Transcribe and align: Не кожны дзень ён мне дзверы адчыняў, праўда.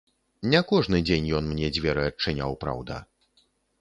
Не 0.53 0.61
кожны 0.71 1.01
дзень 1.09 1.29
ён 1.39 1.45
мне 1.51 1.67
дзверы 1.75 2.07
адчыняў, 2.13 2.59
праўда. 2.65 2.99